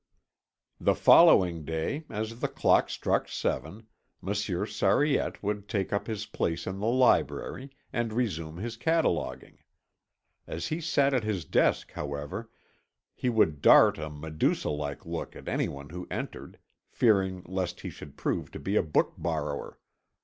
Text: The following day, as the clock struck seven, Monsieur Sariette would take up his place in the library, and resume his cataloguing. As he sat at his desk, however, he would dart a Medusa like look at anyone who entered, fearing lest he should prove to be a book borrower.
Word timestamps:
The 0.79 0.95
following 0.95 1.63
day, 1.63 2.05
as 2.09 2.39
the 2.39 2.47
clock 2.47 2.89
struck 2.89 3.27
seven, 3.29 3.85
Monsieur 4.19 4.65
Sariette 4.65 5.43
would 5.43 5.67
take 5.69 5.93
up 5.93 6.07
his 6.07 6.25
place 6.25 6.65
in 6.65 6.79
the 6.79 6.87
library, 6.87 7.69
and 7.93 8.11
resume 8.11 8.57
his 8.57 8.77
cataloguing. 8.77 9.59
As 10.47 10.69
he 10.69 10.81
sat 10.81 11.13
at 11.13 11.23
his 11.23 11.45
desk, 11.45 11.91
however, 11.91 12.49
he 13.13 13.29
would 13.29 13.61
dart 13.61 13.99
a 13.99 14.09
Medusa 14.09 14.71
like 14.71 15.05
look 15.05 15.35
at 15.35 15.47
anyone 15.47 15.89
who 15.89 16.07
entered, 16.09 16.57
fearing 16.89 17.43
lest 17.45 17.81
he 17.81 17.91
should 17.91 18.17
prove 18.17 18.49
to 18.53 18.59
be 18.59 18.75
a 18.75 18.81
book 18.81 19.13
borrower. 19.19 19.77